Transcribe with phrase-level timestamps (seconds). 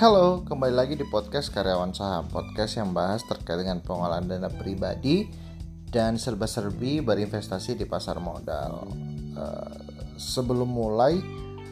[0.00, 5.28] Halo, kembali lagi di podcast Karyawan Saham Podcast yang bahas terkait dengan pengolahan dana pribadi
[5.92, 8.88] Dan serba-serbi berinvestasi di pasar modal
[9.36, 9.76] uh,
[10.16, 11.20] Sebelum mulai,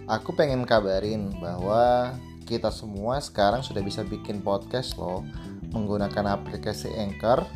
[0.05, 2.13] aku pengen kabarin bahwa
[2.45, 5.25] kita semua sekarang sudah bisa bikin podcast loh
[5.73, 7.49] Menggunakan aplikasi Anchor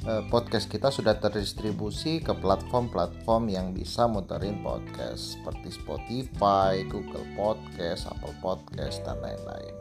[0.00, 8.08] Eh, podcast kita sudah terdistribusi ke platform-platform yang bisa muterin podcast seperti Spotify, Google Podcast,
[8.08, 9.79] Apple Podcast, dan lain-lain.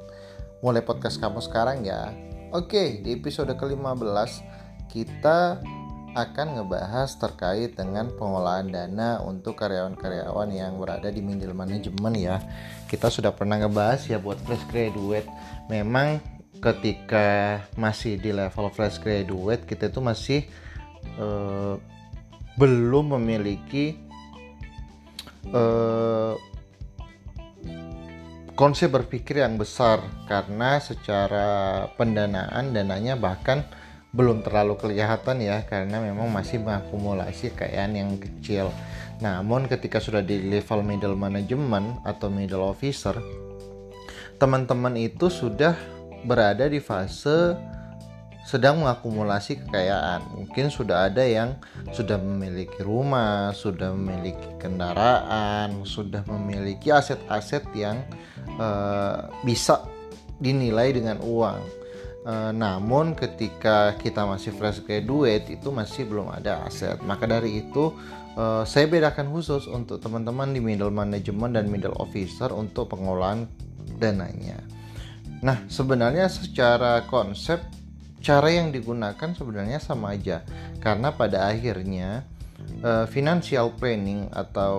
[0.59, 2.11] Mulai podcast kamu sekarang ya.
[2.51, 4.43] Oke, di episode ke-15
[4.91, 5.63] kita
[6.11, 12.43] akan ngebahas terkait dengan pengolahan dana untuk karyawan-karyawan yang berada di middle management ya.
[12.91, 15.31] Kita sudah pernah ngebahas ya buat fresh graduate.
[15.71, 16.19] Memang
[16.59, 20.39] ketika masih di level fresh graduate kita itu masih
[21.15, 21.79] uh,
[22.59, 23.95] belum memiliki
[25.55, 26.35] uh,
[28.59, 33.63] konsep berpikir yang besar karena secara pendanaan dananya bahkan
[34.11, 38.67] belum terlalu kelihatan ya karena memang masih mengakumulasi kekayaan yang kecil.
[39.23, 43.15] Namun ketika sudah di level middle management atau middle officer,
[44.43, 45.79] teman-teman itu sudah
[46.27, 47.55] berada di fase
[48.47, 50.23] sedang mengakumulasi kekayaan.
[50.35, 51.59] Mungkin sudah ada yang
[51.91, 57.99] sudah memiliki rumah, sudah memiliki kendaraan, sudah memiliki aset-aset yang
[58.57, 59.83] uh, bisa
[60.39, 61.59] dinilai dengan uang.
[62.27, 66.99] Uh, namun ketika kita masih fresh graduate itu masih belum ada aset.
[67.03, 67.95] Maka dari itu
[68.35, 73.47] uh, saya bedakan khusus untuk teman-teman di middle management dan middle officer untuk pengolahan
[73.99, 74.59] dananya.
[75.39, 77.63] Nah, sebenarnya secara konsep
[78.19, 80.43] cara yang digunakan sebenarnya sama aja
[80.83, 82.27] karena pada akhirnya
[82.83, 84.75] uh, financial planning atau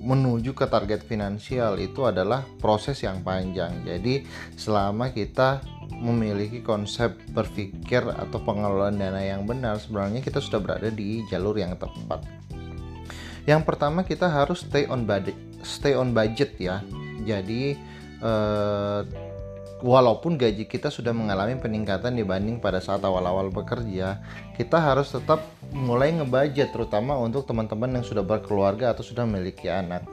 [0.00, 3.84] menuju ke target finansial itu adalah proses yang panjang.
[3.84, 4.24] Jadi,
[4.56, 11.24] selama kita memiliki konsep berpikir atau pengelolaan dana yang benar, sebenarnya kita sudah berada di
[11.28, 12.24] jalur yang tepat.
[13.48, 16.84] Yang pertama kita harus stay on budget, stay on budget ya.
[17.24, 17.76] Jadi
[18.24, 19.04] uh,
[19.80, 24.20] walaupun gaji kita sudah mengalami peningkatan dibanding pada saat awal-awal bekerja,
[24.56, 30.06] kita harus tetap mulai ngebudget terutama untuk teman-teman yang sudah berkeluarga atau sudah memiliki anak.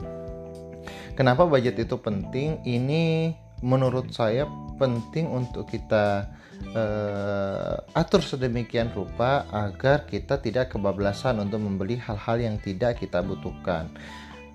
[1.18, 2.62] Kenapa budget itu penting?
[2.62, 4.46] Ini menurut saya
[4.78, 6.30] penting untuk kita
[6.74, 13.90] uh, atur sedemikian rupa agar kita tidak kebablasan untuk membeli hal-hal yang tidak kita butuhkan.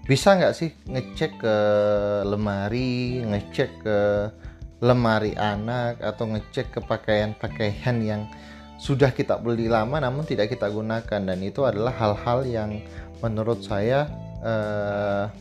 [0.03, 1.55] Bisa nggak sih ngecek ke
[2.27, 3.97] lemari, ngecek ke
[4.83, 8.27] lemari anak atau ngecek ke pakaian-pakaian yang
[8.75, 11.21] sudah kita beli lama namun tidak kita gunakan.
[11.23, 12.71] Dan itu adalah hal-hal yang
[13.23, 14.11] menurut saya
[14.43, 15.31] uh,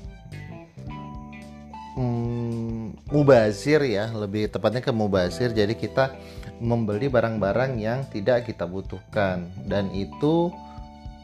[3.13, 5.51] mubazir ya lebih tepatnya ke mubazir.
[5.51, 6.15] Jadi kita
[6.63, 9.51] membeli barang-barang yang tidak kita butuhkan.
[9.67, 10.55] Dan itu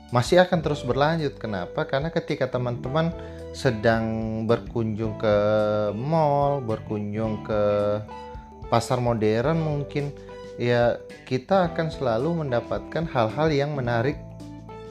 [0.09, 3.13] masih akan terus berlanjut kenapa karena ketika teman-teman
[3.53, 4.05] sedang
[4.49, 5.37] berkunjung ke
[5.93, 7.63] mall, berkunjung ke
[8.73, 10.13] pasar modern mungkin
[10.61, 14.17] ya kita akan selalu mendapatkan hal-hal yang menarik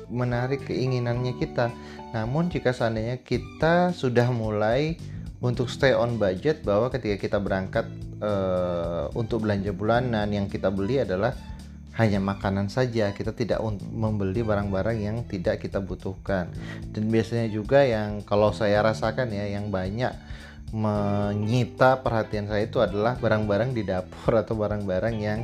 [0.07, 1.69] menarik keinginannya kita.
[2.15, 4.95] Namun jika seandainya kita sudah mulai
[5.43, 7.85] untuk stay on budget bahwa ketika kita berangkat
[8.23, 11.35] uh, untuk belanja bulanan yang kita beli adalah
[11.97, 13.57] hanya makanan saja kita tidak
[13.89, 16.53] membeli barang-barang yang tidak kita butuhkan.
[16.93, 20.13] Dan biasanya juga yang kalau saya rasakan ya yang banyak
[20.69, 25.39] menyita perhatian saya itu adalah barang-barang di dapur atau barang-barang yang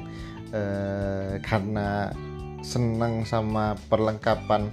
[0.54, 2.14] eh, karena
[2.62, 4.70] senang sama perlengkapan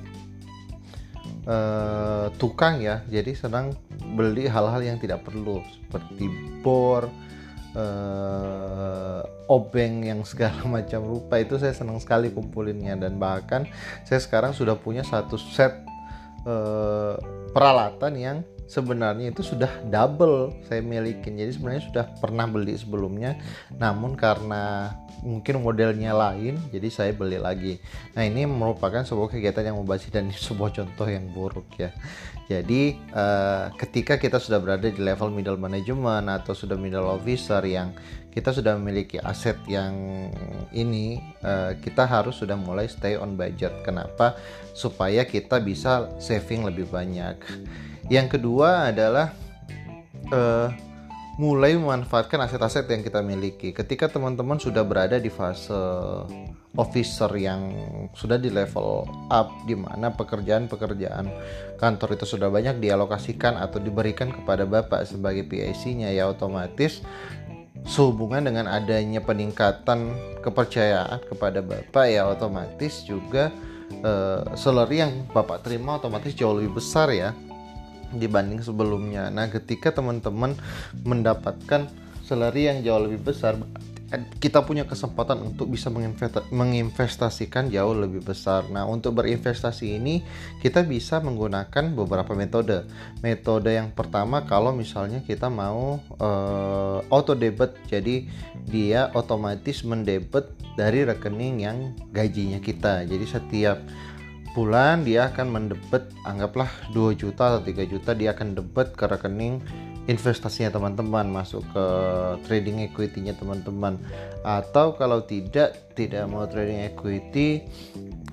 [1.48, 3.00] eh, tukang ya.
[3.08, 3.72] Jadi senang
[4.12, 6.28] beli hal-hal yang tidak perlu seperti
[6.60, 7.08] bor
[7.74, 9.20] uh,
[9.50, 12.96] obeng yang segala macam rupa itu saya senang sekali kumpulinnya.
[12.96, 13.66] Dan bahkan
[14.06, 15.84] saya sekarang sudah punya satu set
[16.46, 17.18] uh,
[17.50, 18.38] peralatan yang
[18.70, 21.34] sebenarnya itu sudah double saya milikin.
[21.34, 23.34] Jadi sebenarnya sudah pernah beli sebelumnya
[23.74, 27.82] namun karena mungkin modelnya lain jadi saya beli lagi.
[28.14, 31.90] Nah ini merupakan sebuah kegiatan yang membahas dan sebuah contoh yang buruk ya.
[32.50, 37.94] Jadi uh, ketika kita sudah berada di level middle management atau sudah middle officer yang
[38.30, 39.94] kita sudah memiliki aset yang
[40.70, 43.74] ini uh, kita harus sudah mulai stay on budget.
[43.82, 44.38] Kenapa?
[44.74, 47.38] Supaya kita bisa saving lebih banyak
[48.10, 49.30] yang kedua adalah
[50.34, 50.68] uh,
[51.40, 53.72] mulai memanfaatkan aset-aset yang kita miliki.
[53.72, 55.72] Ketika teman-teman sudah berada di fase
[56.76, 57.72] officer yang
[58.12, 61.26] sudah di level up di mana pekerjaan-pekerjaan
[61.80, 67.02] kantor itu sudah banyak dialokasikan atau diberikan kepada Bapak sebagai PIC-nya ya otomatis
[67.88, 70.12] sehubungan dengan adanya peningkatan
[70.44, 73.48] kepercayaan kepada Bapak ya otomatis juga
[74.04, 77.32] uh, salary yang Bapak terima otomatis jauh lebih besar ya
[78.14, 79.28] dibanding sebelumnya.
[79.30, 80.58] Nah, ketika teman-teman
[81.06, 81.86] mendapatkan
[82.26, 83.58] salary yang jauh lebih besar,
[84.42, 85.86] kita punya kesempatan untuk bisa
[86.50, 88.66] menginvestasikan jauh lebih besar.
[88.66, 90.26] Nah, untuk berinvestasi ini
[90.58, 92.90] kita bisa menggunakan beberapa metode.
[93.22, 98.26] Metode yang pertama kalau misalnya kita mau uh, auto debit, jadi
[98.66, 101.78] dia otomatis mendebit dari rekening yang
[102.10, 103.06] gajinya kita.
[103.06, 103.78] Jadi setiap
[104.52, 109.62] bulan dia akan mendebet anggaplah 2 juta atau 3 juta dia akan debet ke rekening
[110.10, 111.86] investasinya teman-teman masuk ke
[112.48, 114.00] trading equity-nya teman-teman.
[114.42, 117.62] Atau kalau tidak tidak mau trading equity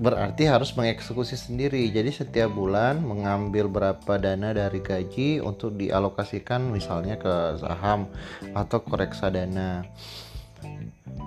[0.01, 1.85] berarti harus mengeksekusi sendiri.
[1.93, 8.09] Jadi setiap bulan mengambil berapa dana dari gaji untuk dialokasikan misalnya ke saham
[8.57, 9.85] atau ke reksadana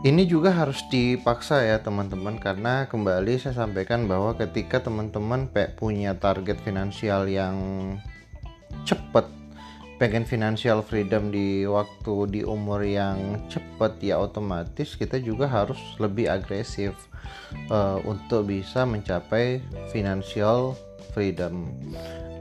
[0.00, 5.44] ini juga harus dipaksa ya teman-teman karena kembali saya sampaikan bahwa ketika teman-teman
[5.76, 7.56] punya target finansial yang
[8.88, 9.28] cepat
[10.00, 16.32] pengen financial freedom di waktu di umur yang cepat ya otomatis kita juga harus lebih
[16.32, 16.96] agresif
[17.68, 19.60] uh, untuk bisa mencapai
[19.92, 20.72] financial
[21.12, 21.68] freedom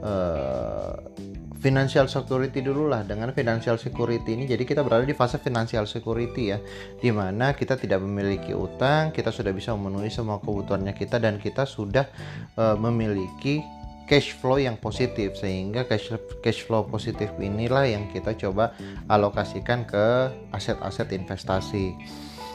[0.04, 0.96] uh,
[1.60, 6.56] financial security dulu lah dengan financial security ini jadi kita berada di fase financial security
[6.56, 6.58] ya.
[6.96, 11.68] Di mana kita tidak memiliki utang kita sudah bisa memenuhi semua kebutuhannya kita dan kita
[11.68, 12.08] sudah
[12.56, 13.60] uh, memiliki
[14.08, 15.36] cash flow yang positif.
[15.36, 16.10] Sehingga cash
[16.40, 18.72] cash flow positif inilah yang kita coba
[19.06, 21.92] alokasikan ke aset-aset investasi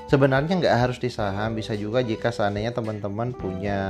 [0.06, 3.82] sebenarnya nggak harus di saham bisa juga jika seandainya teman-teman punya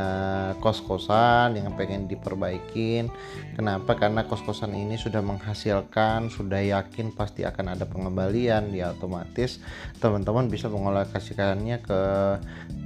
[0.64, 3.12] kos-kosan yang pengen diperbaikin.
[3.56, 3.96] Kenapa?
[4.00, 9.60] Karena kos-kosan ini sudah menghasilkan sudah yakin pasti akan ada pengembalian ya otomatis
[10.00, 12.02] teman-teman bisa mengalokasikannya ke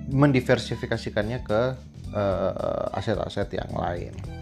[0.10, 1.62] mendiversifikasikannya ke
[2.14, 4.39] uh, aset-aset yang lain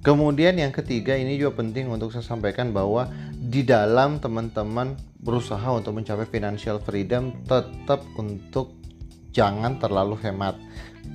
[0.00, 3.04] Kemudian yang ketiga ini juga penting untuk saya sampaikan bahwa
[3.36, 8.72] di dalam teman-teman berusaha untuk mencapai financial freedom tetap untuk
[9.36, 10.56] jangan terlalu hemat.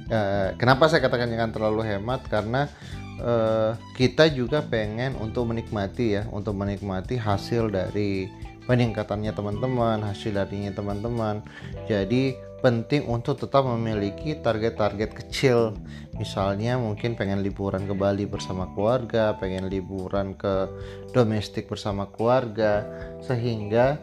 [0.06, 2.30] Eh, kenapa saya katakan jangan terlalu hemat?
[2.30, 2.70] Karena
[3.18, 8.30] eh, kita juga pengen untuk menikmati ya, untuk menikmati hasil dari
[8.66, 11.42] peningkatannya teman-teman, hasil darinya teman-teman.
[11.86, 15.78] Jadi penting untuk tetap memiliki target-target kecil
[16.18, 20.66] misalnya mungkin pengen liburan ke Bali bersama keluarga pengen liburan ke
[21.14, 22.82] domestik bersama keluarga
[23.22, 24.02] sehingga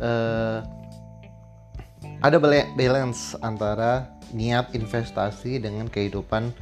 [0.00, 0.64] uh,
[2.24, 2.36] ada
[2.74, 6.52] balance antara niat investasi dengan kehidupan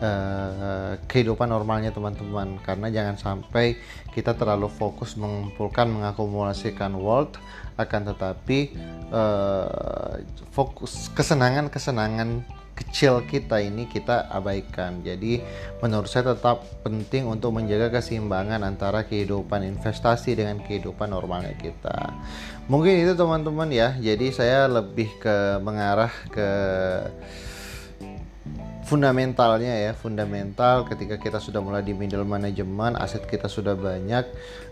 [0.00, 2.58] uh, kehidupan normalnya teman-teman.
[2.60, 3.78] Karena jangan sampai
[4.12, 7.36] kita terlalu fokus mengumpulkan mengakumulasikan wealth
[7.74, 8.74] akan tetapi
[9.10, 10.22] uh,
[10.54, 15.00] fokus kesenangan-kesenangan kecil kita ini kita abaikan.
[15.06, 15.40] Jadi
[15.78, 22.12] menurut saya tetap penting untuk menjaga keseimbangan antara kehidupan investasi dengan kehidupan normalnya kita.
[22.66, 23.94] Mungkin itu teman-teman ya.
[23.96, 26.48] Jadi saya lebih ke mengarah ke
[28.94, 34.22] fundamentalnya ya fundamental ketika kita sudah mulai di middle management aset kita sudah banyak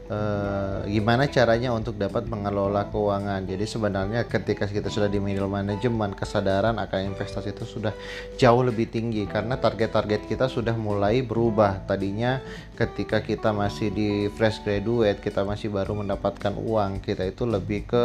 [0.06, 3.42] eh, gimana caranya untuk dapat mengelola keuangan.
[3.42, 7.90] Jadi sebenarnya ketika kita sudah di middle management kesadaran akan investasi itu sudah
[8.38, 11.82] jauh lebih tinggi karena target-target kita sudah mulai berubah.
[11.82, 12.38] Tadinya
[12.78, 18.04] ketika kita masih di fresh graduate kita masih baru mendapatkan uang kita itu lebih ke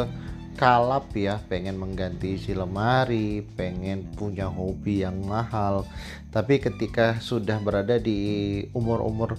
[0.57, 5.85] kalap ya pengen mengganti isi lemari pengen punya hobi yang mahal.
[6.33, 9.37] Tapi ketika sudah berada di umur-umur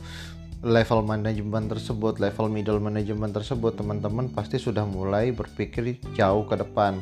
[0.63, 6.99] level manajemen tersebut level middle management tersebut teman-teman pasti sudah mulai berpikir jauh ke depan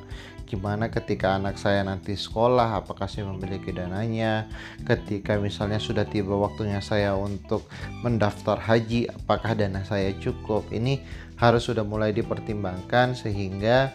[0.47, 2.79] gimana ketika anak saya nanti sekolah?
[2.79, 4.47] Apakah saya memiliki dananya?
[4.87, 7.67] Ketika misalnya sudah tiba waktunya saya untuk
[8.07, 10.71] mendaftar haji apakah dana saya cukup?
[10.71, 11.03] Ini
[11.37, 13.93] harus sudah mulai dipertimbangkan sehingga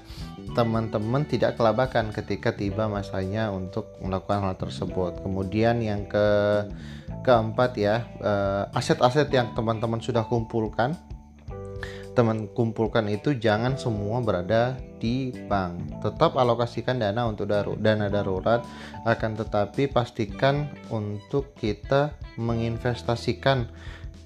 [0.53, 5.23] teman-teman tidak kelabakan ketika tiba masanya untuk melakukan hal tersebut.
[5.23, 6.27] Kemudian yang ke
[7.23, 10.93] keempat ya, eh, aset-aset yang teman-teman sudah kumpulkan
[12.11, 16.03] teman kumpulkan itu jangan semua berada di bank.
[16.03, 18.61] Tetap alokasikan dana untuk daru, dana darurat
[19.07, 23.71] akan tetapi pastikan untuk kita menginvestasikan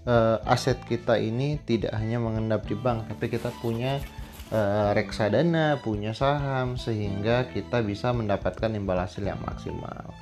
[0.10, 4.01] uh, aset kita ini tidak hanya mengendap di bank tapi kita punya
[4.50, 10.13] uh, reksadana, punya saham sehingga kita bisa mendapatkan imbal hasil yang maksimal.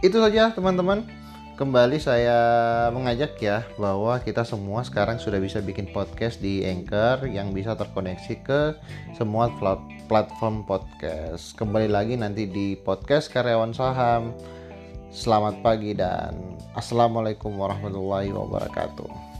[0.00, 1.23] Itu saja teman-teman
[1.54, 2.38] kembali saya
[2.90, 8.34] mengajak ya bahwa kita semua sekarang sudah bisa bikin podcast di Anchor yang bisa terkoneksi
[8.42, 8.60] ke
[9.14, 9.46] semua
[10.10, 11.54] platform podcast.
[11.54, 14.34] Kembali lagi nanti di podcast karyawan saham.
[15.14, 19.33] Selamat pagi dan assalamualaikum warahmatullahi wabarakatuh.